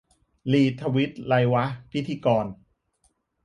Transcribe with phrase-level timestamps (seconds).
[0.51, 2.45] "รีทวีต ไรวะ"- พิธีกร